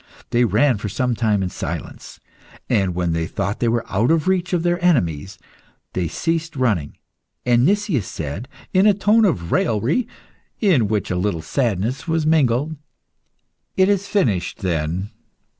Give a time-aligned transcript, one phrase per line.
[0.31, 2.19] They ran for some time in silence,
[2.67, 5.37] and when they thought they were out of reach of their enemies,
[5.93, 6.97] they ceased running,
[7.45, 10.07] and Nicias said, in a tone of raillery
[10.59, 12.77] in which a little sadness was mingled
[13.77, 15.11] "It is finished then!